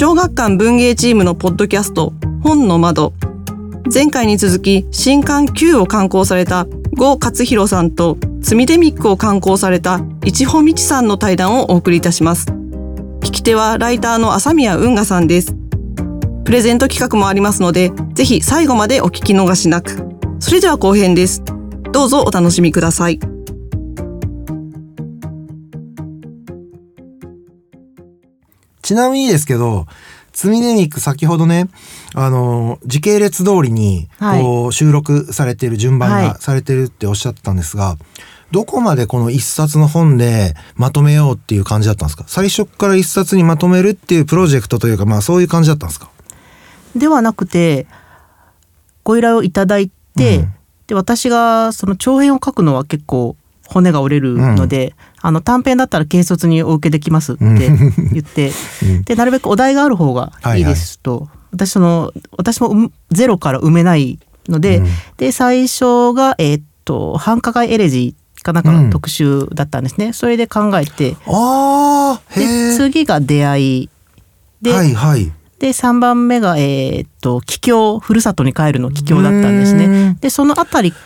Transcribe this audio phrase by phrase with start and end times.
[0.00, 3.14] 小学館文芸チームのポッドキャスト本の窓。
[3.92, 12.46] 前回に続き新刊9を刊行された郷勝弘さんと積みデミックを刊行された市穂道さんの対談をお送りいたします。
[12.46, 15.56] 聞き手はライターの朝宮運河さんです。
[16.44, 20.06] プレゼント企画もありますのでぜひ最後までお聞き逃しなく。
[20.38, 21.42] それでは後編です。
[21.90, 23.18] どうぞお楽しみください。
[28.88, 29.86] ちなみにですけど、
[30.32, 31.68] ツミネミック先ほどね、
[32.14, 37.98] あの、時系列通りに、こう、収録されている順番がされてるっておっしゃってたんですが、
[38.50, 42.24] どこまでこの一冊の本でまとめようっていう感じだったんですか？
[42.28, 46.08] 最初から一冊にまとめるっていうプロジェクトというか、まあそういう感じだったんですか？
[46.96, 47.86] ではなくて、
[49.04, 50.54] ご依頼をいただいて、うん、
[50.86, 53.36] で、私がその長編を書くのは結構
[53.68, 57.44] 骨が折れるので、うん、あの短編だったら軽率にお受けできますって
[58.12, 58.52] 言って、
[58.82, 60.64] うん、でなるべくお題がある方がいい。
[60.64, 64.86] ですと、はいはい、私その私もゼロから埋めないので、うん、
[65.18, 71.16] で最初がえー、っと繁華街エレジーかなんかの特集だったんですね、それで考えて
[72.34, 73.90] で次が出会い。
[74.62, 80.16] で、はいはい、で3番目が、えー、っと帰郷ふるさとに帰るの帰郷だったんですね。
[80.20, 80.96] でその辺り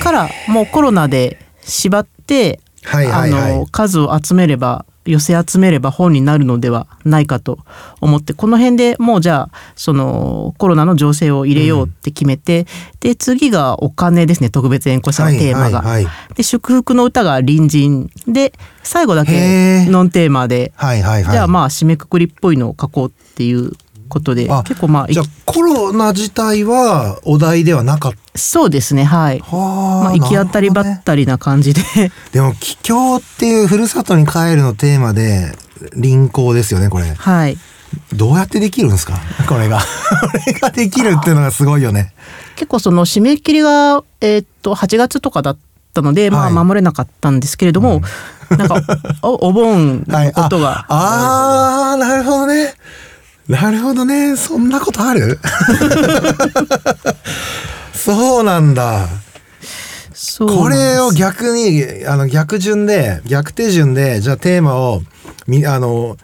[0.00, 1.38] からもうコロナで
[1.70, 7.58] 縛って、はいはいはい、あの数を集めれば寄せ集めれば本になるのではないかと
[8.00, 12.66] 思ってこの辺でもうじゃあそのコロナの情勢を入れようって決めて、うん、
[13.00, 15.80] で次がお金ですね特別演講者のテーマが。
[15.80, 15.90] はい。
[15.90, 18.52] はいはい、で祝福の歌が隣人で
[18.82, 23.72] 最後だけノンテーマで、はいはいはい、じゃあまあ締めくくりっぽいのを書こうっていう
[24.10, 28.18] ことで結構まあじゃあコロナ自体はお題ではなかった。
[28.38, 29.38] そうですねはい。
[29.40, 35.56] は、まあ、行き当たりばったりな感じで、ね、 でも帰郷っていうふるさとに帰るのテーマで
[35.96, 37.14] 輪行ですよねこれ。
[37.16, 37.56] はい。
[38.12, 39.14] どうやってできるんですか？
[39.48, 39.78] これが。
[40.20, 42.12] これができるっていうのがすごいよね。
[42.56, 45.56] 結構その締め切りがえー、っと8月とかだっ
[45.94, 48.02] たので、まあ守れなかったんですけれども、
[48.50, 48.82] うん、なんか
[49.22, 52.74] おお盆のことが、はい、ああなるほどね
[53.50, 54.36] なるほどね。
[54.36, 55.38] そんなことある？
[57.92, 59.08] そうなんだ。
[60.46, 65.02] これを逆に、あの、逆順で、逆手順で、じゃあテーマを、
[65.46, 66.16] み、あの、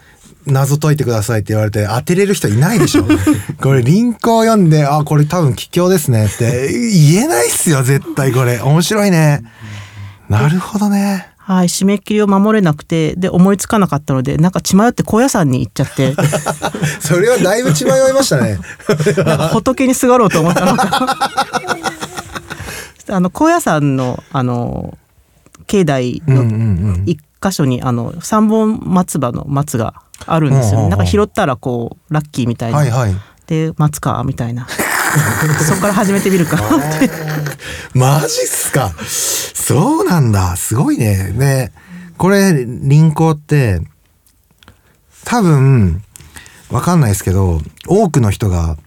[0.45, 3.05] 謎解いてくださいって言われて当てれる人いないでしょ？
[3.61, 8.59] これリンクを読んで、あ、これ多分貴重ですねって言えないっすよ、絶対これ。
[8.61, 9.43] 面白いね。
[10.29, 11.27] なるほどね。
[11.47, 16.13] はい、締め切りを守れなくてで思いつかなかったのでなんか血迷って高野山に行っちゃって。
[16.99, 18.59] それはだいぶ血迷いましたね。
[19.53, 21.31] 仏にすがろうと思ったのか。
[23.09, 24.97] あの高野山のあの
[25.67, 29.93] 境内の一箇所にあの三本松葉の松が
[30.25, 33.15] あるんですよ、ね、なんか拾ったらこうラッキーみたいな、はいはい、
[33.45, 34.67] で松かみたいな
[35.65, 37.09] そこから始めてみるかって
[37.93, 38.93] マジっすか
[39.67, 40.55] そうなんだ。
[40.55, 41.31] すごいね。
[41.33, 41.71] ね。
[42.17, 43.81] これ、輪行って、
[45.25, 46.03] 多分、
[46.69, 48.77] わかんないですけど、多くの人が、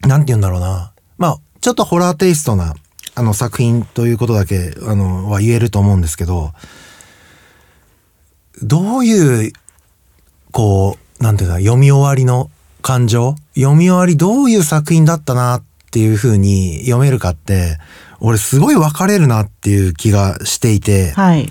[0.00, 0.92] なんて言うんだろうな。
[1.18, 2.74] まあ、ちょっとホラーテイストな、
[3.14, 6.52] あの作品ということだけ、あの、は言えると思うんですけど、
[8.62, 9.52] どういう、
[10.52, 12.50] こう、なんていうか、読み終わりの
[12.82, 17.78] 感情読み終わりどういう作品だったなっていうふうに読めるかって、
[18.20, 21.50] 俺すごい分かれるなっていう気がしていて、はい。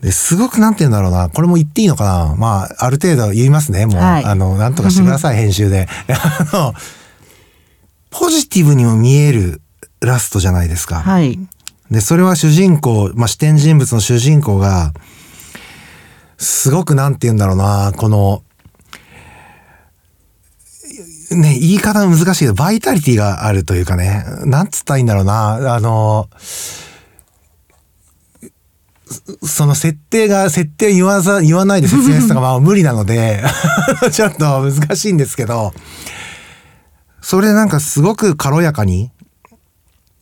[0.00, 3.96] ですごくなんて言うんだろうな、これも言っていいのかなまあ、ある程度言いますね、もう。
[3.96, 5.88] はい、あの、なんとかしてください、 編集で。
[6.08, 6.74] あの、
[8.10, 9.60] ポジティブにも見える
[10.00, 11.02] ラストじゃないですか。
[11.02, 11.38] はい。
[11.90, 14.92] で、それは主人公、まあ、視点人物の主人公が、
[16.38, 18.42] すごくなんて言うんだろうな、この、
[21.30, 26.28] ね、言い方難しいけど、バイタリティがあるというかね、なんつったらいいんだろうな、あの、
[29.42, 33.42] その設定が、設定言わざ、言わないで説明するのが まあ無理なので
[34.12, 35.72] ちょっと難しいんですけど、
[37.20, 39.10] それなんかすごく軽やかに、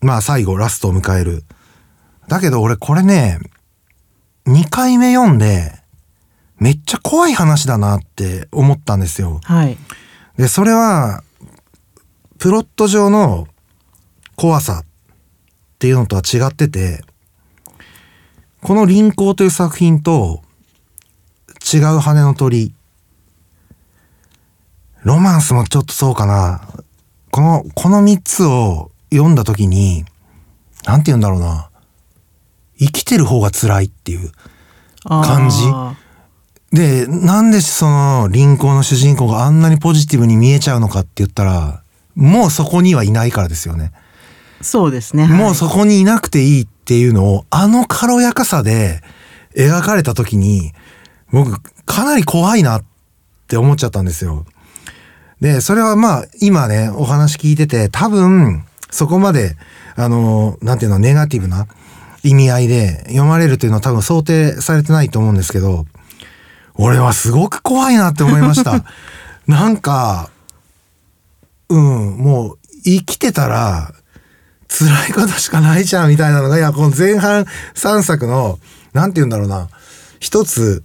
[0.01, 1.45] まあ最後ラストを迎える。
[2.29, 3.41] だけど俺これね、
[4.47, 5.75] 2回目読んで、
[6.59, 9.41] めっちゃ怖い話だなって思ったんですよ。
[9.45, 9.79] はい。
[10.39, 11.23] で、それは、
[12.39, 13.49] プロット上の
[14.37, 14.87] 怖さっ
[15.79, 17.05] ていうのとは違ってて、
[18.63, 20.43] この輪行という作品と
[21.73, 22.73] 違う羽の鳥。
[25.03, 26.63] ロマンスもちょっとそうかな。
[27.31, 30.05] この、この三つを読んだ時に、
[30.85, 31.69] なんて言うんだろうな。
[32.79, 34.33] 生きてる方が辛いっていう。
[35.05, 35.65] 感じ
[36.73, 41.83] で、なんでその輪行の主人公があんなにポジティブに見えちゃうのかって言ったら、
[42.15, 43.93] もうそこにはいないからですよね。
[44.61, 45.25] ーそうですね。
[45.25, 49.03] はいもうそこにいなくていいっていうのを、あの軽やかさで
[49.55, 50.73] 描かれた時に、
[51.31, 52.85] 僕、かなり怖いなっ
[53.47, 54.45] て思っちゃったんですよ。
[55.41, 59.57] で、それはまあ、今ね、お話聞いてて、多分、そこまで、
[59.95, 61.67] あの、なんていうの、ネガティブな
[62.23, 65.87] 意味合いで読まれるというのは多分想定されてないと思うんですけど、
[66.79, 68.85] 俺はすごく怖いなって思いました。
[69.47, 70.31] なんか、
[71.69, 73.93] うん、もう、生きてたら、
[74.69, 78.59] 辛いことしかないじゃんみたいなのが、いや、この前半3作の、
[78.93, 79.69] なんて言うんだろうな、
[80.21, 80.85] 一つ、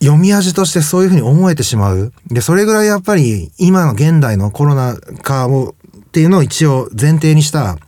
[0.00, 2.12] 読み味としてそういうふうに思えてしまう。
[2.28, 7.78] で、それぐらいやっぱり今の現代のコロナ禍を、っていうのを一応前提にした、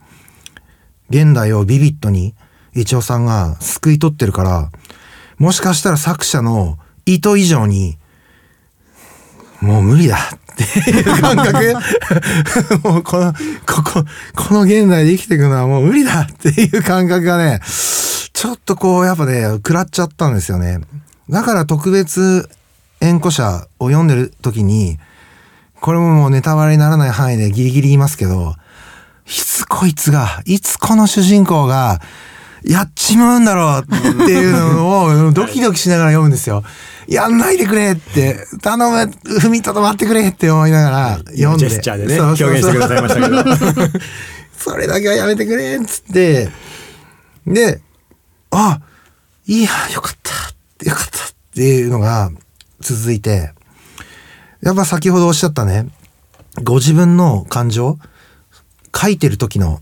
[1.09, 2.35] 現代をビビッドに、
[2.73, 4.71] 一応さんが救い取ってるから、
[5.41, 6.77] もしかしたら作者の
[7.07, 7.97] 意図以上に、
[9.59, 11.73] もう無理だっていう感覚
[12.87, 13.33] もうこの、
[13.65, 14.05] ここ、
[14.35, 20.79] この現代で生きていくのはもう無理だっていう感覚がね、ちょっとこうやっぱね、食らっちゃったんですよね。
[21.27, 22.47] だから特別
[22.99, 24.99] 縁故者を読んでる時に、
[25.79, 28.53] これももうネタバレにならない範囲でギリギリ言いますけど、
[29.25, 31.99] いつこいつが、いつこの主人公が、
[32.63, 36.63] やっちまうんだろうっていうのをドキドキしながら読むんですよ。
[37.07, 38.85] やんないでくれって、頼む、
[39.39, 41.57] 踏みとどまってくれって思いながら読んで。
[41.57, 42.49] ジェスチャーでねそうそうそう。
[42.49, 43.99] 表現してくださいましたけど。
[44.57, 46.49] それだけはやめてくれっつって、
[47.47, 47.81] で、
[48.51, 48.79] あ、
[49.47, 52.29] いや、よかった、よかったっていうのが
[52.79, 53.53] 続いて、
[54.61, 55.87] やっぱ先ほどおっしゃったね、
[56.63, 57.97] ご自分の感情、
[58.95, 59.81] 書いてる時の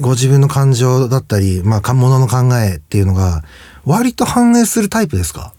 [0.00, 3.42] ご自分の感情だったり、まあ、か物の考えっていうのが、
[3.84, 5.52] 割と反映するタイプですか？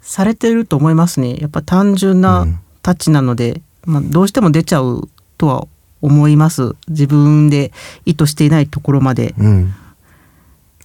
[0.00, 1.36] されてると思いますね。
[1.36, 5.66] やっぱ単純うなんタッチなので、まあどうしても出ちゃうとは
[6.00, 6.74] 思います。
[6.88, 7.72] 自分で
[8.06, 9.34] 意図していないところまで。
[9.38, 9.74] うん。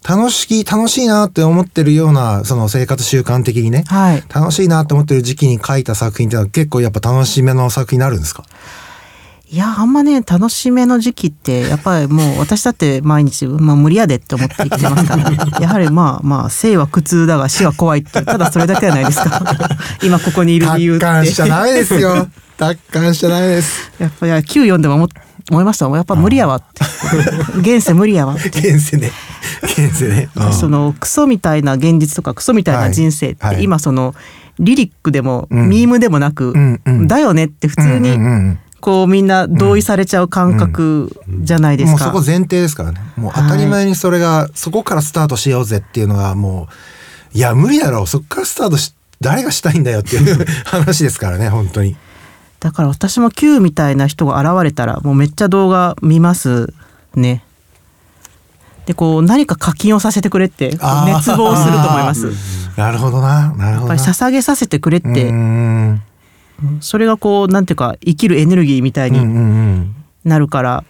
[0.06, 4.24] 楽しい、楽しいなって思ってるような、その生活習慣的にね、はい。
[4.28, 8.44] 楽しいなって思ってる時期に書いた作品ってのは結構やっぱ楽しめの作品になるんですか？
[9.54, 15.30] いや、あんまね、楽しめの時期って、やっぱりもう私だって毎日、まあ無理やでって思って生きてますから、
[15.62, 19.44] やはりまあまあ、生は苦痛だが死は怖いって、ただそれだけじゃないですか。
[20.02, 21.06] 今ここにいる理由って。
[21.06, 22.28] 達観しちゃダメですよ。
[22.58, 23.92] 達観しちゃダメです。
[24.00, 25.10] やっぱり9読んでも思
[25.52, 25.88] 思いました。
[25.88, 26.84] やっぱ無理やわって。
[27.60, 28.50] 現世無理やわって。
[28.50, 29.12] 現世ね。
[29.62, 30.30] 現世ね。
[30.36, 34.16] う んそのクソみたいな現実とかクソみたいな人生って、はいはい今その
[34.60, 41.10] リリックでも、うんミームでもなく、うんうんだよねって普通にうんうんうんこうみんな同意されちゃう感覚
[41.40, 42.12] じゃないですか。
[42.12, 43.00] もうそこ前提ですからね。
[43.16, 46.68] もう当たり前にそれが、そこからスタートしようぜっていうのがも
[47.34, 48.08] う、いや無理だろう。
[48.08, 51.96] そこからスタートし、誰がしたいんだよっていう 話ですからね、本当に。
[52.60, 56.74] だから私も Q みたいな人が現れたらもうめっちゃ動画見ます
[57.16, 57.42] ね。
[58.86, 62.28] でこう何か課金をさせてくれって熱望すると思います。
[62.76, 63.54] なるほどな。
[63.54, 63.96] なるやっぱほどな。
[63.96, 66.02] り捧げさせてくれってん
[66.82, 69.94] それがこうなんていうか生きるエネルギーみたいに
[70.24, 70.84] なるから、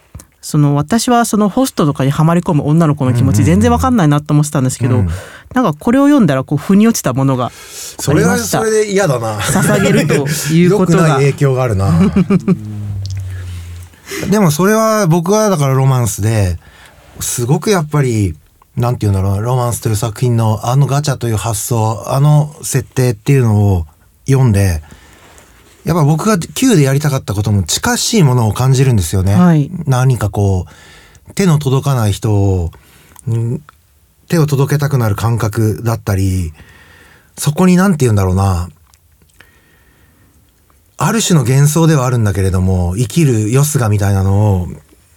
[0.44, 5.08] その私はそのホストとかにはまり込む女の子の気持ち全然わかんないなと思ってたんですけど、うん。
[5.54, 9.38] なんかこれを読んだらこう腑に落ちたものがそれはそれで嫌だな。
[9.38, 11.14] 捧げるということが。
[11.14, 11.98] 影響があるな。
[14.30, 16.58] でもそれは僕はだからロマンスで
[17.20, 18.36] すごくやっぱり
[18.76, 23.86] なんて言うんだろうなロマンスという作品のあのガチャという発想あの設定っていうのを
[24.26, 24.82] 読んで
[25.84, 29.34] やっぱ僕が Q でやりたかったことも近しいものを感じるんですよね。
[29.34, 30.66] はい何かこ
[31.28, 32.70] う手の届かない人を
[33.28, 33.62] ん
[34.28, 36.52] 手を届けたくなる感覚だったり
[37.36, 38.68] そこになんて言うんだろうな
[40.96, 44.68] ある種の幻想ではあるんだけれども生きるよすがみたいなのを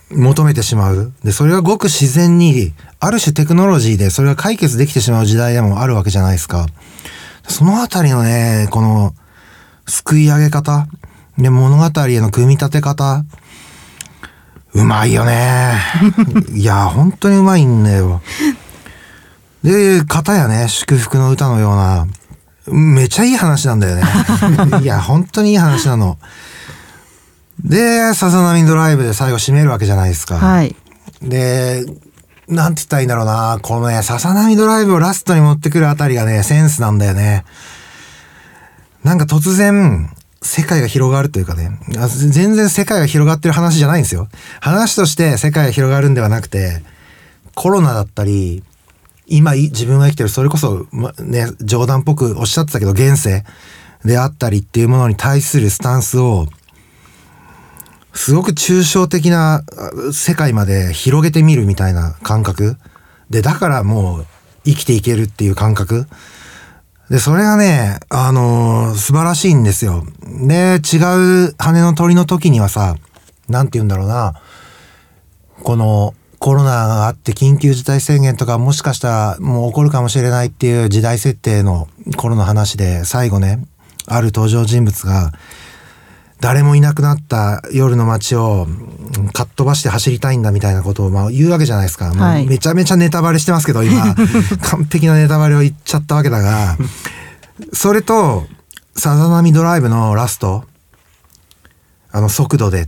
[0.10, 1.12] 求めてしまう。
[1.24, 6.68] で、それがごく自然に、ある種テクノロジーでそれが解決できてしまう時代でもあるわけじゃないですか。
[7.48, 9.14] そのあたりのね、この、
[9.88, 10.88] すくい上げ方、
[11.38, 13.24] で、物語への組み立て方、
[14.74, 15.80] うまいよね。
[16.54, 18.22] いや、本当にうまいんだよ。
[19.64, 22.08] で、片やね、祝福の歌のような、
[22.68, 24.04] めちゃいい話なんだよね。
[24.82, 26.18] いや、本当にいい話なの。
[27.64, 30.36] で、さざ波ドライブで最後締めるわけじゃないですか。
[30.36, 30.76] はい。
[31.22, 31.86] で、
[32.48, 33.60] なんて言ったらいいんだろうな。
[33.62, 37.46] このね、ささ波ドライブをラストに持ってくるあたりがね、センスなんだよね。
[39.08, 40.12] なんか突然、
[40.42, 41.80] 世界が広がるというかね、
[42.30, 44.28] 全然世界が広がってる話じゃないんですよ。
[44.60, 46.84] 話として世界が広がるんではなくて、
[47.56, 48.64] コロナだったり、
[49.26, 53.46] 今自分が生きてる、それこそ、ま、ね、冗談っぽくおっしゃってたけど、現世
[54.04, 56.50] であったりっていうものに対するスタンスを、
[58.14, 59.64] すごく抽象的な
[60.12, 62.76] 世界まで広げてみるみたいな感覚。
[63.30, 64.26] で、だからもう
[64.66, 66.08] 生きていけるっていう感覚。
[67.10, 70.04] で、それがね、あのー素晴らしいんですよ。
[70.46, 70.98] で、違
[71.48, 72.96] う羽の鳥の時にはさ、
[73.48, 74.42] なんて言うんだろうな、
[75.64, 83.66] このコロナがあって緊急事態宣言とかもしかしたらもう起こるかもしれないっていう時代設定の頃の話で最後ね、
[84.06, 85.32] ある登場人物が
[86.40, 88.68] 誰もいなくなった夜の街を
[89.18, 92.14] うんかっ飛ばして走りたいんだみたいなことをまあ言うわけじゃないですか。
[92.14, 94.16] はいめちゃめちゃネタバレしてますけど今
[94.62, 96.78] 完璧なネタバレを言っちゃったわけだが
[97.74, 98.46] それと
[98.96, 100.64] さざ波ドライブのラスト
[102.12, 102.88] あの速度でっ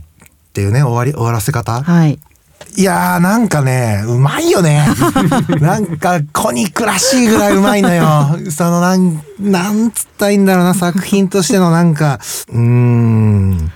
[0.52, 2.18] ていうね終わり終わらせ方はい。
[2.76, 4.86] いやーなんかねうまいよね。
[5.60, 8.38] なんかコニックらしいぐらいうまいのよ。
[8.50, 12.20] そのなんなんつったらいいんだろうな作品としてのなんか。
[12.48, 13.72] うーん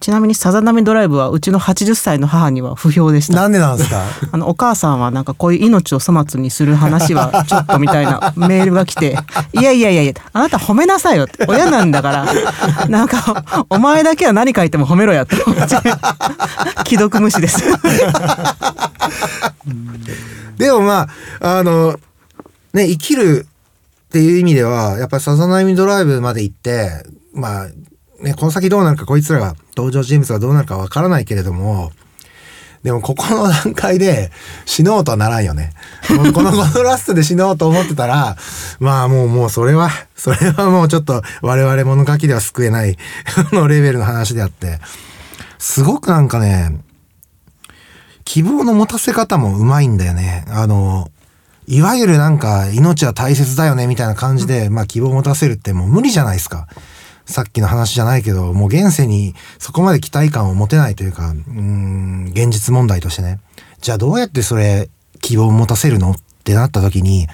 [0.00, 3.34] ちなみにさざ波ドライブはうちの80歳の母には不評でした。
[3.34, 4.02] なんでなんですか？
[4.32, 9.16] あのお母さんはなんかこういう命を粗末にする話は ちょっとみたいなメールが来て
[9.52, 12.26] 「いやいやいやいやあなた褒めなさいよ」って親なんだから
[12.88, 15.76] なんかお前だけは何書いても褒めろやって思って
[16.86, 17.62] 既読無視です。
[20.58, 21.08] でもま
[21.40, 21.98] ああの
[22.74, 23.46] ね生きる
[24.08, 26.90] っていう意味ではやっぱりさざ波ドライブまで行って
[27.32, 27.66] まあ
[28.22, 31.92] ねこの先どうなるかこいつらが登場人物がどうなるかわからないけれども
[32.82, 34.30] でもここの段階で
[34.64, 35.72] 死のうとはならんよね。
[36.08, 38.36] この このラストで死のうと思ってたら、
[38.78, 42.96] まあもうもうそれは、それはもうちょっと我々物書きでは救えない
[43.52, 44.80] のレベルの話であって、
[45.58, 46.78] すごくなんかね、
[48.24, 50.46] 希望の持たせ方もうまいんだよね。
[50.48, 51.10] あの、
[51.66, 56.66] いわゆるなんか命は大切だよねみたいな感じで、まあ希望を持たせるってもう無理じゃないですか。
[57.30, 63.40] さっきの話じゃないけど、もう現世にそこまで期待感を持てないというか、うん、現実問題としてね。
[63.80, 67.28] じゃあどうやってそれ希望を持たせるのってなった時に、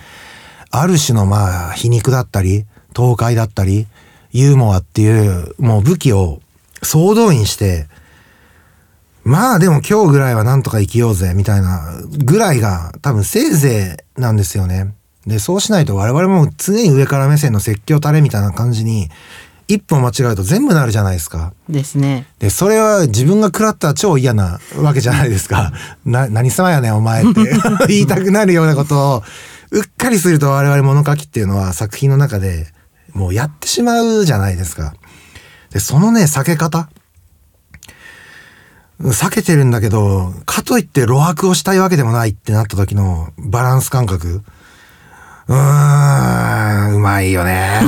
[0.70, 3.86] ある種のまあ皮肉だったり、東海だったり、
[4.32, 6.40] ユーモアっていうもう武器を
[6.82, 7.88] 総動員して、
[9.24, 14.94] まあでも今日ぐらいはなんとか生きようぜみたいなぐらいが多分せいぜいなんですよね。
[15.26, 19.10] で、そうしないと我々も常に上から目線の説教タレみたいな感じに
[19.68, 21.52] 一歩間違うと全部なるじゃないですか。
[21.68, 22.26] ですね。
[22.38, 25.72] で、それは自分が食らったら超嫌なわけじゃないですか。
[26.06, 27.40] な、何様やねんお前って
[27.88, 29.24] 言いたくなるようなことを
[29.72, 32.68] うっかりすると我々物書きっていうのは作品の中で
[33.12, 34.94] もうやってしまうじゃないですか。
[35.72, 36.88] で、そのね、避け方
[39.00, 44.42] 避けてるんだけど、かといって露白をしたいわけでもないってなった時のバランス感覚。
[45.48, 47.80] うーん、うまいよね。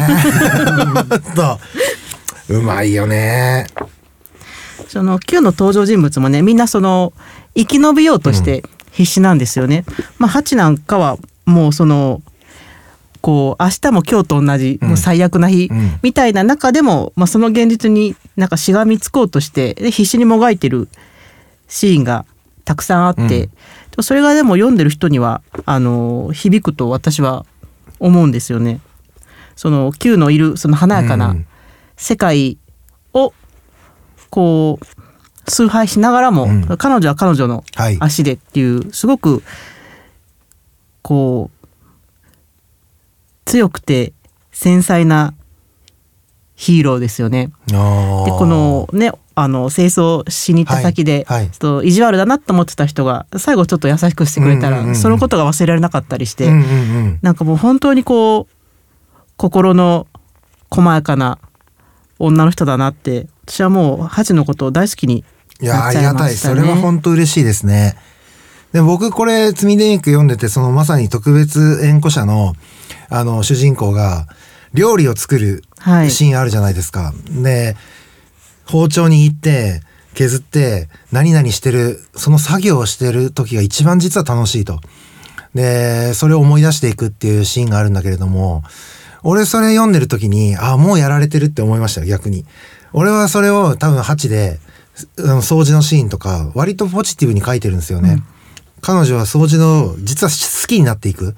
[1.34, 1.58] と
[2.54, 3.66] うまいよね。
[4.88, 7.12] その Q の登場人物もねみんなその
[7.54, 8.62] 生き延びようとして
[8.92, 9.84] 必死なんですよね。
[10.18, 12.22] まあハチなんかはもうその
[13.20, 20.88] こう明日も今日と同じ、うんもう最悪な日うんみたいな中でも、まあ、その現実になんかしがみつこうとしてで必死にもがいてる
[21.66, 22.24] シーンが
[22.64, 23.48] たくさんあって、
[24.02, 27.44] それがでも読んでる人にはあの響くと私は
[27.98, 28.80] 思うんですよね。
[29.56, 31.46] その Q のいるその華やかうなん
[31.96, 32.58] 世界
[33.12, 33.32] を
[34.30, 37.96] こう崇拝しながらも、うん彼女は彼女のはい。
[38.00, 39.42] 足でっていうすごく
[41.02, 41.66] こう
[43.46, 44.12] 強くて
[44.52, 45.34] 繊細な
[46.54, 47.50] ヒーローですよね。
[47.66, 57.18] ででこのねあの清掃しに行った先で、はいはいちょっと意地悪だなと思ってた人が最後ちょっと優しくしてくれたら、そのことが忘れられなかったりして、うんうんうん。
[57.22, 58.54] なんかもう本当にこう
[59.36, 60.08] 心の
[60.70, 61.38] 細やかな
[62.18, 65.24] 女の人だなって私はもうハチのことを大好きに
[65.60, 66.34] いやー、なっちゃいありがたい。
[66.34, 67.96] それは本当嬉しいですね。
[68.72, 72.54] で僕これ、積みデニック読んでて、そのまさに特別縁故者の、
[73.08, 74.26] あの、主人公が、
[74.74, 77.14] 料理を作るはいシーンあるじゃないですか。
[77.30, 77.76] で、
[78.68, 79.80] 包丁に行って、
[80.14, 84.80] 削って、何々してる、その作業をしてる時が一番実は楽しいと。
[85.54, 88.62] で、それを思い出していくっていうシーンがあるんだけれども、
[89.22, 92.44] 俺それ読んでる時に、あ、もうやられてるって思いましたよ、逆に。
[92.92, 94.60] 俺はそれを多分8で、
[95.16, 98.22] 掃除のシーンとか、割とポジティブに書いてるんですよね。
[98.80, 101.34] 彼女は掃除の、実は好きになっていく。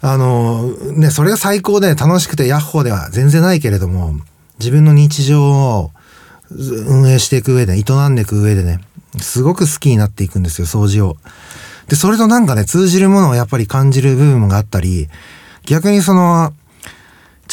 [0.00, 4.14] あの、ね、それが最高で楽しくてヤッホーでは全然ないけれども、
[4.58, 5.90] 自分の日常を
[6.50, 8.80] 運営していく上で、営んでいく上でね、
[9.20, 11.16] すごく好きになっていくんですよ、掃除を。
[11.88, 15.08] で、それとなんかね、通じるものをやっぱり感じる部分があったり、
[15.64, 16.52] 逆にその、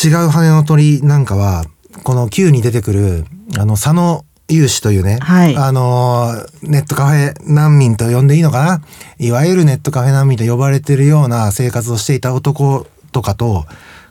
[0.03, 1.65] 違う羽の鳥なんかは、
[2.03, 3.25] この Q に出てくる、
[3.57, 8.81] あの、佐野有志というね、はいあの、ネットカフェ難民と呼んでいいのかな？
[9.17, 13.65] いわゆるネットカフェ難民と呼ばれてるような生活をしていた男とかと、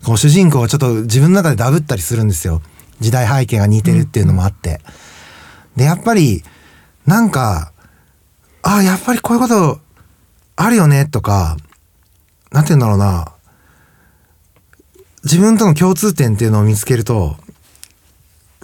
[0.04, 2.62] こう主人公をちょっと自分の中でダブったりするんですよ。
[3.04, 4.80] 時代背景が似てるっていうのもあって。
[5.76, 6.42] で、やっぱり、
[7.06, 7.70] なんか、
[8.62, 9.78] ああ、やっぱりこういうこと
[10.56, 11.58] あるよねとか、
[12.50, 13.32] なんて言うんだろうな。
[15.22, 17.36] 自分との共通点っていうのを見つけると、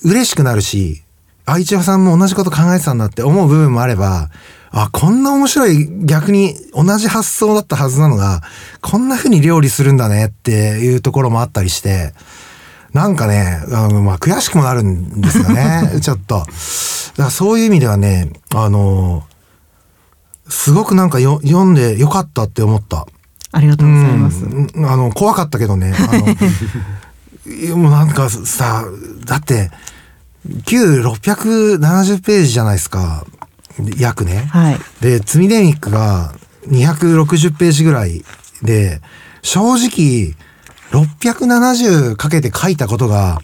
[0.03, 1.03] 嬉しくなるし、
[1.45, 4.31] あ、一応さんも同じこと考えてたんだって思う部分もあれば、
[4.71, 8.43] あ、こんな面白い逆に同じ発想だったはずなのが、
[8.81, 12.15] こんな風に料理するんだねっていうところもあったりして、
[12.93, 16.45] なんかね、あのまあ、悔しくもなるんですよね、 ちょっと。
[17.17, 19.25] だそういう意味ではね、あの、
[20.49, 23.07] すごくなんかよ読んでよかったって思った。
[23.53, 24.45] ありがとうございます。
[24.45, 26.27] うん、あの怖かったけどねあの
[27.53, 28.85] いやもうなんかさ
[29.25, 29.71] だって
[30.67, 33.25] 旧670ページじゃないですか
[33.97, 34.49] 約ね。
[34.51, 34.81] はい。
[35.01, 36.35] で積みデミックが
[36.69, 38.25] 260ページぐらい
[38.63, 39.01] で
[39.43, 40.35] 正直
[40.91, 43.41] 670かけて書いたことが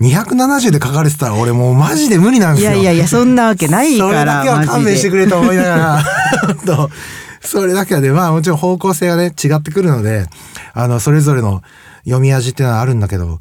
[0.00, 2.72] 270で書かれてたら俺もうマジで無理なんですよ。
[2.72, 4.84] いやいやいや、そんなわけないそれから、だけは勘。
[4.84, 6.02] 弁してくれと思いながら、
[6.46, 6.90] 本当
[7.40, 10.26] それだけはね、まあもちろん方向性がね、違ってくるので、
[10.74, 11.62] あの、それぞれの
[12.04, 13.40] 読み味っていうのはあるんだけど、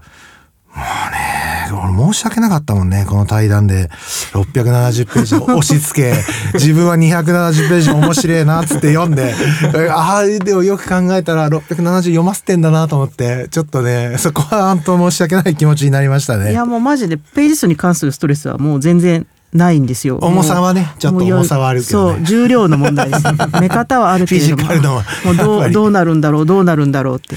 [1.74, 3.90] 俺申し訳なかったもんね、この対談で
[4.34, 6.16] 670ページを押し付け、
[6.54, 9.34] 自分は270ページ面白いなっつって読んで、
[9.92, 16.52] ああ、でもよく考えたら670読ませてんだなと思って、ちょっとね、そこは本当申し訳ない気持ちになりましたね。
[16.52, 19.26] いや、もうマジでページ数に関するストレスはもう全然
[19.56, 20.18] ないんですよ。
[20.22, 23.24] 重さはねちょっと重さはあるけどねそう、重量の問題です。
[23.60, 24.58] 目方はあるけれども。
[24.58, 27.36] フィジカルのもうどうどうなるんだろう、どうなるんだろうって。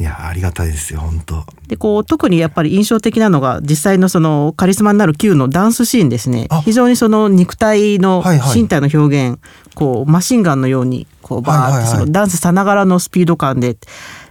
[0.00, 1.44] いや、ありがたいですよ、本当。
[1.68, 6.46] でこう特にやっぱり印象的なのが実際のそのカリスマになる Q のダンスシーンですね。
[6.50, 6.62] あ。
[6.62, 8.56] 非常にその肉体のはいはい。
[8.56, 9.38] 身体の表現、
[9.74, 11.82] こうマシンガンのようにこうバーはいはいはい。
[11.82, 13.76] ってそのダンスさながらのスピード感で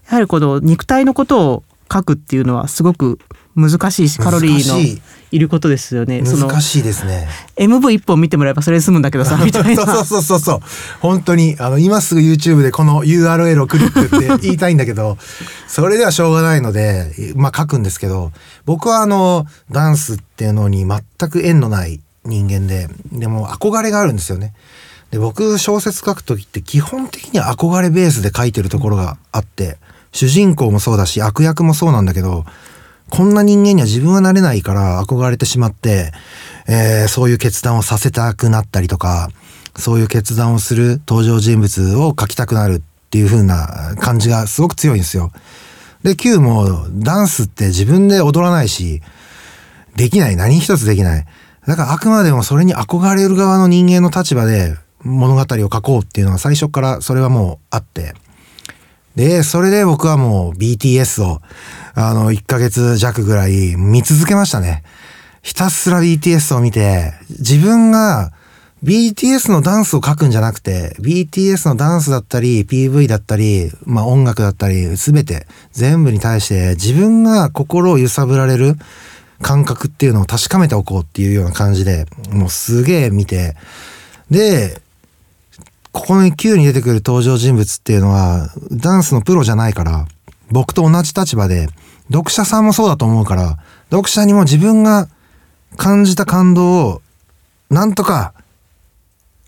[0.09, 3.19] やはりこの肉体のことを書くっていうのはすごく
[3.55, 6.21] 難しいしカロリーのいいることですよね。
[6.21, 7.27] 難しいですね。
[7.55, 9.85] MV 一本見てもらえばそれで済むんだけどさ みたいな。
[9.85, 10.59] そうそうそうそう。
[10.99, 15.17] 本当に、あの、今すぐ YouTube でこの URL をクリックって言いたいんだけど、
[15.67, 18.31] それではしょうがないので、まあ書くんですけど、
[18.65, 24.53] 僕はあの、ダンスっていうのに全く縁のない人間で、でも憧れがあるんですよね。
[25.11, 29.77] で、僕小説書くときって基本的には憧れベースで書いてるところがあって、
[30.13, 32.45] 主人公もそうだし、悪役もそうなんだけど、
[33.11, 36.11] こんな人間には自分はなれないから憧れてしまって、
[36.67, 39.29] えーそういう決断をさせたくなったりとか、
[39.75, 45.31] そういう決断をする登場人物を描きたくなるっていう風な感じがすごく強いんですよ。
[46.03, 49.01] で、Q もダンスって自分で踊らないし、
[49.95, 50.35] できない。
[50.37, 51.25] 何一つできない。
[51.67, 58.13] だからあくまでもそれに憧れる側の人間の立場で物語を書こうっていうのは最初からそれはもうあって。
[59.15, 61.41] で、それで僕はもう BTS を、
[61.93, 64.83] あの、1ヶ月弱ぐらい見続けましたね。
[65.41, 68.31] ひたすら BTS を見て、自分が
[68.83, 78.75] BTS のダンスを書くんじゃなくて、BTS のダンスだったり、PV だったり、まあ音楽だったり、すべて全部に対して自分が心を揺さぶられる
[79.41, 83.55] 感覚っていうのを確かめておこうっていうような感じで、もうすげえ見て、
[84.31, 84.81] で、
[85.91, 90.07] ここに Q に出てくる登場人物っていうのは、ダンスのプロじゃないから、
[90.51, 91.67] 僕と同じ立場で、
[92.11, 93.57] 読者さんもそうだと思うから、
[93.89, 95.07] 読者にも自分が
[95.77, 97.01] 感じた感動を、
[97.69, 98.33] なんとか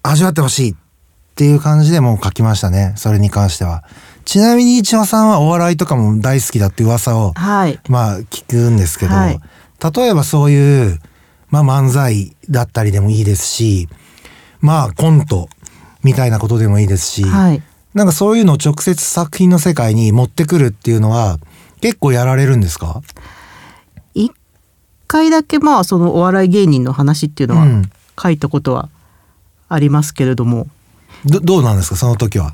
[0.02, 0.76] 味わってほしいっ
[1.36, 2.94] ていう感じでもう書きましたね。
[2.96, 3.84] それに関しては。
[4.26, 7.80] ちなみに一応さんはお笑いとかも大好きだって噂を、はい。
[7.90, 9.40] まあ聞くんですけど、はい
[9.92, 11.00] 例えばそういう、
[11.50, 13.90] まあ漫才だったりでもいいですし、
[14.62, 15.50] まあコント
[16.04, 17.62] みたいなことでもいいですし、はい。
[17.94, 21.40] なんかそういうのを直接作品の世界に持ってくるっていうのは
[21.82, 23.02] 結構やられるんですか？
[24.14, 24.32] 一
[25.08, 27.92] 回だけまあそのお笑い芸人の話っていうのはうん。
[28.22, 28.90] 書いたことは
[29.70, 30.68] ありますけれども、
[31.26, 31.96] どどうなんですか？
[31.96, 32.54] その時は。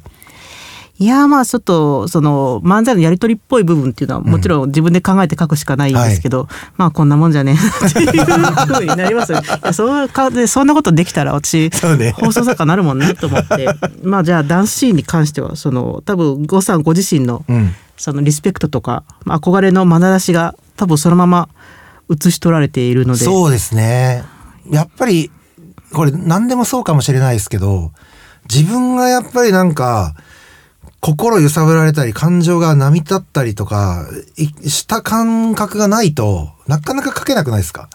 [0.99, 9.41] いやまあちょっとその漫才のやり取りっぽい部分っていうのはもちろん自分で考えて書くしかないんですけど、まあこんなもんじゃねえっていうふうになりますよ。
[9.41, 9.73] ね。
[9.73, 11.69] そうかでそんなことできたら私、
[12.13, 13.69] 放送作家になるもんねと思って。
[14.03, 17.73] まあじゃあダンスシーンに関してはその多分呉さんご自身のうん。
[17.95, 21.49] そのリスペクトとかまあ憧れの眼差しが多分そのまま
[22.09, 23.23] 写し取られているので。
[23.23, 24.23] そうですね。
[24.69, 25.31] やっぱり、
[25.93, 27.91] これ何でもそうかもしれないですけど、
[28.49, 30.15] 自分がやっぱりなんか、
[31.01, 34.05] 心揺さぶられたり、感情が波立ったりとか、
[34.37, 37.89] いした感覚がないと、なかなか書けなくないですか？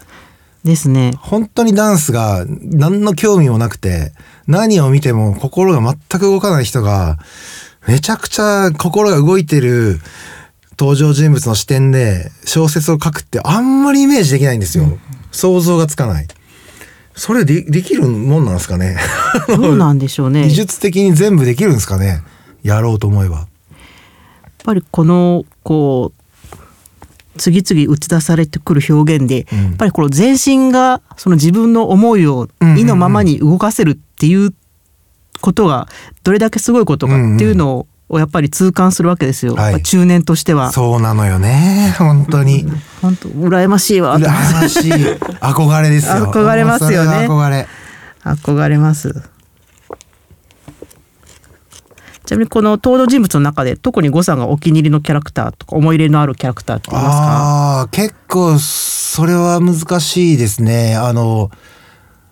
[0.65, 1.13] ですね。
[1.19, 4.13] 本当にダンスが何の興味もなくて、
[4.47, 7.19] 何を見ても心が全く動かない人が、
[7.87, 10.01] めちゃくちゃ心が動いてる
[10.79, 14.99] 登場人物の視点で小説を書くってあんまりイメージできないんですよ。
[15.31, 16.27] 想像がつかない。
[17.15, 18.97] それでできるもんなんですかね？
[19.49, 20.45] どうなんでしょうね。
[20.49, 22.23] 技術的に全部できるんですかね？
[22.65, 23.37] やろうと思えば。
[23.37, 23.47] やっ
[24.65, 26.25] ぱりこのこう
[27.37, 32.49] 次々打ち出されてくる表現で、うんやっぱりこの全身がその自分の思いを
[32.79, 34.55] 意のままに動かせるっていう
[35.41, 35.89] ことが
[36.23, 40.73] どれだけすごいことかっていうのをやっぱり痛感するわけですよ、はい中年としては。
[40.73, 41.95] そうなのよね。
[41.99, 42.65] 本当に。
[43.03, 44.93] 本当羨ましいわ羨ましい。
[44.93, 46.31] 憧れですよ。
[46.33, 47.27] 憧れますよね。
[48.25, 49.34] 憧れます。
[52.25, 57.81] ちなみにこの登場人物の中で特に呉さんがお気に入りのキャラクターとか思い入れのあるキャラクターって言いますか？
[57.83, 60.97] あ結構それは難しいですね。
[60.97, 61.51] あの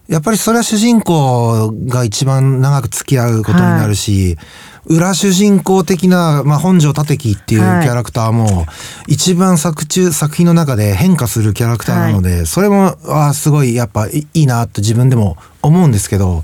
[0.09, 4.37] やっぱりそれは主人公が一番長く付き合うことになるし、
[4.85, 7.88] 裏主人公的な、まあ、本庄立樹っていうキはい。
[7.88, 8.66] ャラクターも
[9.07, 16.42] 一番作中作品の中で変化するキャラクターなので、それもあーすごいやっぱいいいなと自分でも思うんですけど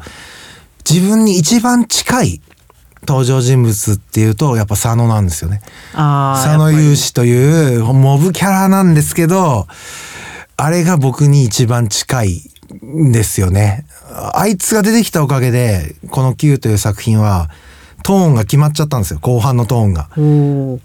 [0.89, 2.41] 自分に一番近い
[3.09, 5.63] 登場人物っていうとやっぱ佐野なんですよね。
[5.93, 9.67] 佐野やっぱり雄志というモブキャラなんですけど、
[10.59, 12.43] あれが僕に一番近い
[12.85, 13.87] んですよね。
[14.35, 17.49] あいつが出てきたおかげで、この Q という作品は、
[18.09, 19.19] トーンが決まっちゃったんですよ。
[19.21, 20.09] 後半のトーンが。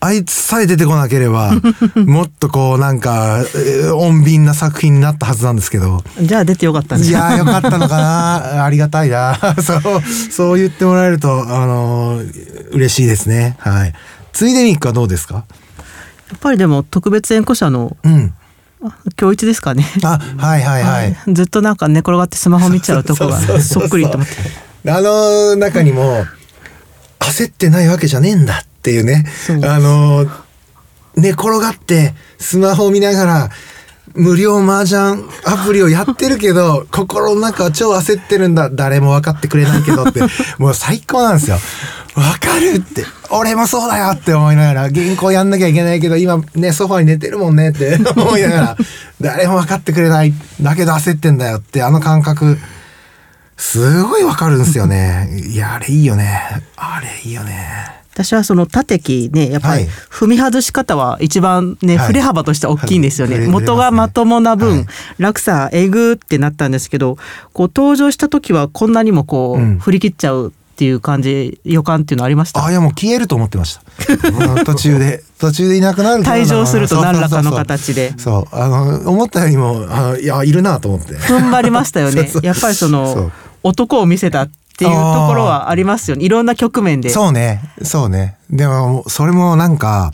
[0.01, 1.53] あいつさえ出てこなければ、
[1.95, 6.03] もっとこうなんか、えー穏便な作品になったはずなんですけど。
[6.21, 9.81] じゃあ出てよかったんですいやーよかったのかな ありがたいな そう、
[10.31, 13.55] そう言ってもらえると、あのー嬉しいですね。
[13.59, 13.93] はい。
[14.33, 15.35] ついでミックはどうですか？
[15.35, 18.33] やっぱりでも特別演歌者のうん。
[19.17, 19.85] 今日一ですかね。
[20.03, 21.15] あ、はいはいはい。
[21.31, 24.91] ずっとなんか寝転がってスマホ見ちゃうとこがそっくりと思って。
[24.91, 26.25] あの中にも、
[27.29, 29.25] 焦ってないわけじゃねえんだっていうね。
[29.45, 30.25] そうあの、
[31.15, 33.49] 寝転がってスマホを見ながら、
[34.15, 38.69] 無料麻雀アプリをやってるけど、 心の中は超焦ってるんだ。
[38.69, 40.21] 誰も分かってくれないけどって、
[40.59, 41.59] もう最高なんですよ。
[42.15, 48.77] わかるって、俺もそうだよって思いながら、原稿やんなきゃいけないけど、今ね、ソファに寝てるもんねって 思いながら、
[49.19, 50.33] 誰も分かってくれない。
[50.61, 52.59] だけど焦ってんだよって、あの感覚、
[53.63, 55.29] すごいわかるんですよね。
[55.47, 56.41] いや、あれいいよね。
[56.75, 57.65] あれいいよね。
[58.13, 59.87] 私はその縦木ねやっぱりはい。
[60.11, 62.07] 踏み外し方は一番ね、はい。
[62.07, 63.39] 振れ幅としては大きいんですよね。
[63.39, 63.47] はい。
[63.47, 64.85] 元がまともな分、はい。
[65.17, 67.17] 落差えぐってなったんですけど
[67.53, 69.79] こう登場した時はこんなにもこう、うん。
[69.79, 72.63] 振り切っちゃうっていう感じ予感っていうのありました？
[72.63, 73.81] あ、いやもう消えると思ってました。
[74.29, 78.13] うん途中で、 途中でいなくなる退場すると何らかの形で。
[78.17, 81.15] そう、あの、思ったよりも、あいや、いるなと思って。
[81.15, 82.29] 踏ん張りましたよね。
[82.43, 83.31] やっぱりその
[83.63, 87.09] 男を見せたっていうところはありますよねいろんな局面で。
[87.09, 88.37] そうね、そうね。
[88.49, 90.11] でも、それもなんか、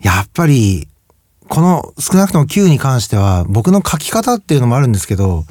[0.00, 0.88] やっぱり、
[1.48, 5.44] この少なくとも Q に関しては、僕の書き方っていうのもあるんですけど、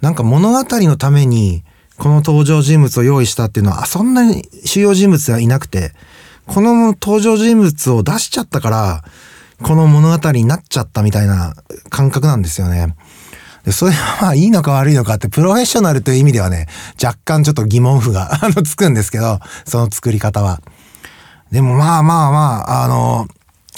[0.00, 1.62] なんか物語のために、
[1.96, 5.92] この登場人物を用意したっていうのは、あそんなに主要人物はいなくて、
[6.46, 9.04] この登場人物を出しちゃったから、
[9.62, 11.54] この物語になっちゃったみたいな
[11.88, 12.94] 感覚なんですよね。
[13.64, 16.66] で、それはまあいいのか悪いのかって、プロフェッショナルという意味ではね、
[17.02, 20.60] 若干ちょっと疑問符が あのつくんですけど、その作り方は。
[21.50, 23.26] でもまあまあまあ、あの、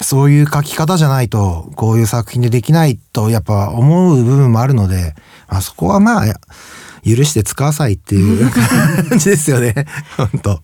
[0.01, 5.15] そういう書き方じゃないと、こういう作品でできないと、やっぱ思う部分もあるので、
[5.47, 6.25] まあそこはまあ、
[7.05, 8.49] 許して使わさいっていう
[9.09, 9.73] 感じですよね。
[10.17, 10.61] 本当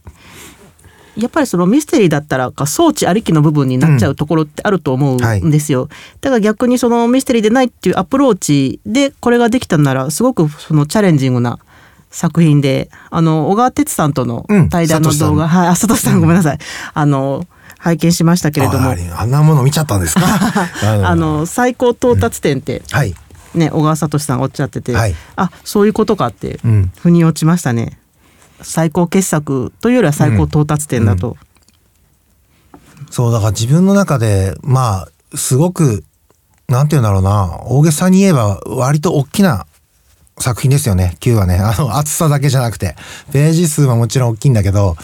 [1.17, 5.88] やっぱりそのミステリーだったらか装置ありきの部分になっちゃうところってあると思うんですよ。
[6.21, 11.60] だから逆にそのミステリーでないっていうアプローチでこれができたならすごくそのチャレンジングな
[12.10, 16.58] 作品であの小川哲さんとのうん対談の動画、はいあ佐藤さんごめんなさい、
[16.93, 17.45] あの
[17.80, 18.89] 拝見しましたけれども。
[18.89, 20.21] ああんなもの見ちゃったんですか？
[21.08, 23.13] あの最高到達点ってはい。
[23.56, 25.15] ね小川聡さんおっしゃってて、はい。
[25.36, 26.91] あそういうことかってうん。
[26.99, 27.99] 腑に落ちましたね。
[28.61, 31.37] 最高傑作というよりは最高到達点だと。
[33.11, 36.03] そうだから自分の中でまあすごく
[36.67, 37.59] なんて言うんだろうな。
[37.65, 39.67] 大げさに言えば割と大きな
[40.39, 41.17] 作品ですよね。
[41.19, 41.57] Q はね。
[41.57, 42.95] あの厚さだけじゃなくて。
[43.31, 44.95] ページ数はもちろん大きいんだけど。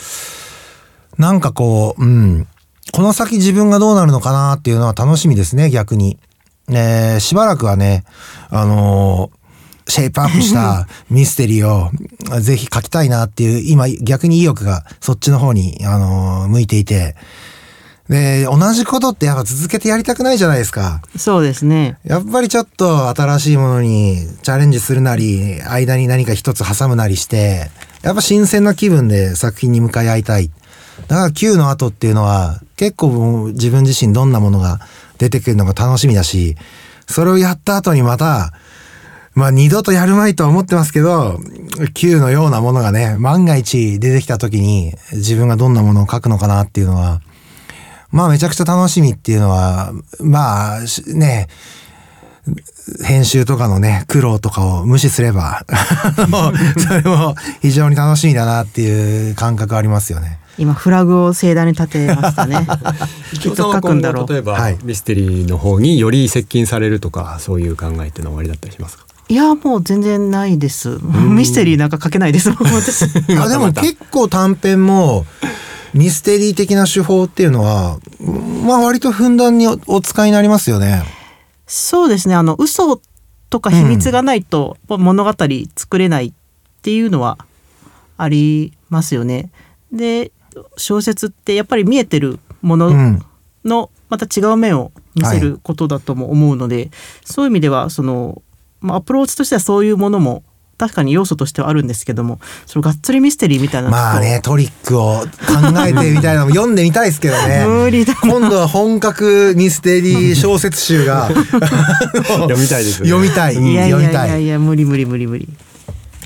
[1.18, 2.48] なんかこううん。
[2.92, 6.18] この先自分がどうなるのかなっていうのは楽しみですね逆に。
[6.70, 8.04] えーしばらくはね
[8.50, 9.39] あのー
[9.90, 11.92] シェイプアップした ミステリーを
[12.40, 17.16] ぜひ書きたいなっていう、今逆に意欲がそっちの方に、あのー向いていて。
[18.10, 21.02] で、同じことってやっぱ続けてやりたくないじゃないですか。
[21.16, 21.98] そうですね。
[22.04, 27.70] やっぱりちょっと新しいものにチャレンジするなり、間に何か一つ挟むなりして、
[28.02, 30.50] やっぱ新鮮な気分で作品に向かい合いたい。
[31.08, 34.80] だから Q の後っていうのは結構自分自身どんなものが
[35.20, 36.56] 出てくるのが楽しみだし、
[37.08, 38.54] それをやった後にまた、
[39.40, 41.40] まあ二度とやるまいとは思ってますけど、
[41.94, 47.22] Q のようなものがね、万が一出てきた時に自分がどんなものを書くのかなっていうのは、
[48.12, 51.48] まあめちゃくちゃ楽しみっていうのは、まあしね、
[53.06, 55.66] 編集とかのね、苦労とかを無視すれば、
[56.78, 60.38] それも非常に楽しみだなっていう感覚ありますよね。
[60.58, 62.68] 今フラグを盛大に立てましたね。
[63.40, 64.28] きっと書くんだろう。
[64.28, 69.06] 例えば、はいミステリーの方により接近されるとかそういう考えっていうのは終わりだったりしますか？
[69.30, 71.00] いやもう全然ないです。
[71.04, 72.50] ミステリーなんか書けないです。
[72.52, 75.26] あでも結構短編も
[75.94, 78.00] ミステリー的な手法っていうのは、
[78.66, 81.04] まあ割とふんだんにおお使いになりますよね。
[81.68, 82.34] そうですね。
[82.34, 83.00] あの嘘
[83.52, 85.34] とか秘密がないと物語
[85.76, 86.34] 作れないっ
[86.82, 87.38] ていうのは
[88.18, 89.52] ありますよね。
[89.92, 90.32] で
[90.76, 93.22] 小説ってやっぱり見えてるものうん。
[93.66, 96.92] のまた違う面を見せることだとも思うので、
[97.26, 98.42] そういう意味ではその、
[98.82, 100.44] まあ、アプローチとしてはそういうものも
[100.80, 105.28] 確かに要素としてはあるんですけどもそのがっつりミステリーみたいなのまあね、トリックを考
[105.86, 107.66] えてみたいなのも 読んでみたいですけどね。
[107.68, 111.30] 無理だな今度は本格ミステリー小説集が
[112.24, 113.56] 読みたいですよね読みたい。
[113.56, 114.30] いやい読みたい。
[114.30, 115.50] やいやいや無理無理無理無理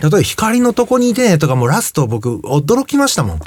[0.02, 3.40] 例えば光のとこにいてねとかもうラスト僕驚きましたもん。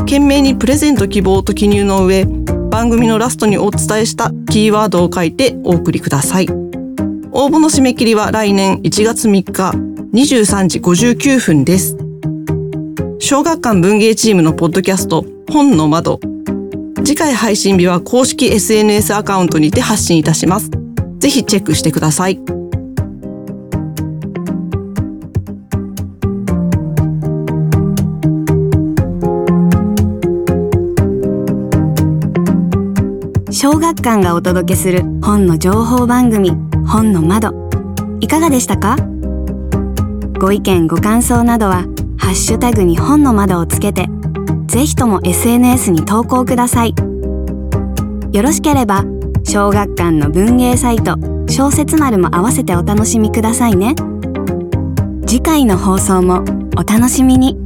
[0.00, 2.26] 懸命にプレゼント希望と記入の上、
[2.70, 6.48] 番組のラストにお伝えしたキーワードを書いてお送りください。
[7.32, 9.72] 応募の締め切りは来年1月3日
[10.12, 12.05] 23時59分です。
[13.18, 16.20] 小学館文芸チームのポッドキャスト本の窓。
[17.04, 20.70] 次回配信日は公式 SNS アカウントにて発信いたします。
[21.18, 22.38] ぜひチェックしてください。
[33.50, 36.52] 小学館がお届けする本の情報番組
[36.86, 37.54] 本の窓
[38.20, 38.96] いかがでしたか？
[40.38, 41.86] ご意見ご感想などは
[42.26, 44.08] ハッシュタグに本の窓をつけて
[44.66, 46.92] ぜひとも SNS に投稿ください。
[48.32, 49.04] よろしければ
[49.44, 51.16] 小学館の文芸サイト
[51.48, 53.94] 小説丸も合わせてお楽しみくださいね。
[55.24, 56.42] 次回の放送も
[56.76, 57.65] お楽しみに。